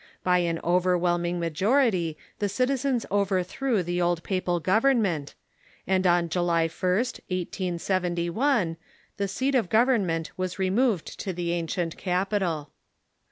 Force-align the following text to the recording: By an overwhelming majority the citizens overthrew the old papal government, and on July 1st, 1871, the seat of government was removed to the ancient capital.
By 0.23 0.39
an 0.39 0.59
overwhelming 0.63 1.39
majority 1.39 2.17
the 2.39 2.49
citizens 2.49 3.05
overthrew 3.11 3.83
the 3.83 4.01
old 4.01 4.23
papal 4.23 4.59
government, 4.59 5.35
and 5.85 6.07
on 6.07 6.27
July 6.27 6.69
1st, 6.69 7.19
1871, 7.29 8.77
the 9.17 9.27
seat 9.27 9.53
of 9.53 9.69
government 9.69 10.31
was 10.35 10.57
removed 10.57 11.05
to 11.19 11.33
the 11.33 11.51
ancient 11.51 11.97
capital. 11.97 12.71